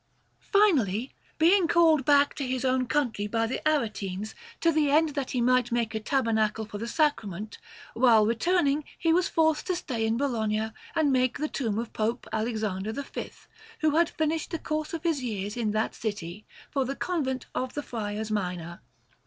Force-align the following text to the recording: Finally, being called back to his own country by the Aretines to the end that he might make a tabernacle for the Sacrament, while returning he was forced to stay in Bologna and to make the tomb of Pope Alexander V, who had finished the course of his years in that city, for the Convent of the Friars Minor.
Finally, 0.49 1.13
being 1.37 1.67
called 1.67 2.05
back 2.05 2.33
to 2.33 2.43
his 2.47 2.65
own 2.65 2.87
country 2.87 3.27
by 3.27 3.45
the 3.45 3.61
Aretines 3.67 4.33
to 4.59 4.71
the 4.71 4.89
end 4.89 5.09
that 5.09 5.29
he 5.29 5.41
might 5.41 5.71
make 5.71 5.93
a 5.93 5.99
tabernacle 5.99 6.65
for 6.65 6.79
the 6.79 6.87
Sacrament, 6.87 7.59
while 7.93 8.25
returning 8.25 8.83
he 8.97 9.13
was 9.13 9.27
forced 9.27 9.67
to 9.67 9.75
stay 9.75 10.07
in 10.07 10.17
Bologna 10.17 10.57
and 10.95 11.05
to 11.05 11.11
make 11.11 11.37
the 11.37 11.47
tomb 11.47 11.77
of 11.77 11.93
Pope 11.93 12.25
Alexander 12.33 12.91
V, 12.93 13.29
who 13.81 13.91
had 13.95 14.09
finished 14.09 14.49
the 14.49 14.57
course 14.57 14.95
of 14.95 15.03
his 15.03 15.21
years 15.23 15.55
in 15.55 15.69
that 15.69 15.93
city, 15.93 16.47
for 16.71 16.83
the 16.83 16.95
Convent 16.95 17.45
of 17.53 17.75
the 17.75 17.83
Friars 17.83 18.31
Minor. 18.31 18.81